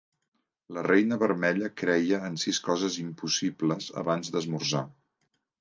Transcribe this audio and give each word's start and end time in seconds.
La 0.77 0.83
Reina 0.87 1.19
Vermella 1.23 1.69
creia 1.83 2.23
en 2.29 2.39
sis 2.45 2.61
coses 2.71 2.99
impossibles 3.05 3.93
abans 4.05 4.37
d'esmorzar 4.39 4.87